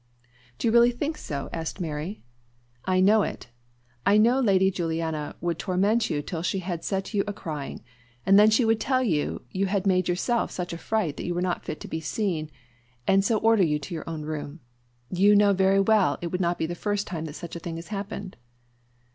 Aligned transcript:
"Do 0.57 0.67
you 0.67 0.71
really 0.71 0.89
think 0.89 1.15
so?" 1.15 1.47
asked 1.53 1.79
Mary. 1.79 2.23
"I 2.85 2.99
know 2.99 3.21
it. 3.21 3.49
I 4.03 4.17
know 4.17 4.39
Lady 4.39 4.71
Juliana 4.71 5.35
would 5.41 5.59
torment 5.59 6.09
you 6.09 6.23
till 6.23 6.41
she 6.41 6.57
had 6.57 6.83
set 6.83 7.13
you 7.13 7.23
a 7.27 7.33
crying; 7.33 7.83
and 8.25 8.39
then 8.39 8.49
she 8.49 8.65
would 8.65 8.79
tell 8.79 9.03
you 9.03 9.43
you 9.51 9.67
had 9.67 9.85
made 9.85 10.07
yourself 10.09 10.49
such 10.49 10.73
a 10.73 10.77
fright 10.79 11.17
that 11.17 11.25
you 11.27 11.35
were 11.35 11.39
not 11.43 11.63
fit 11.65 11.79
to 11.81 11.87
be 11.87 11.99
seen, 12.01 12.49
and 13.07 13.23
so 13.23 13.37
order 13.41 13.61
you 13.61 13.77
to 13.77 13.93
your 13.93 14.09
own 14.09 14.23
room. 14.23 14.61
You 15.11 15.35
know 15.35 15.53
very 15.53 15.79
well 15.79 16.17
it 16.19 16.31
would 16.31 16.41
not 16.41 16.57
be 16.57 16.65
the 16.65 16.73
first 16.73 17.05
time 17.05 17.25
that 17.25 17.33
such 17.35 17.55
a 17.55 17.59
thing 17.59 17.75
has 17.75 17.89
happened." 17.89 18.37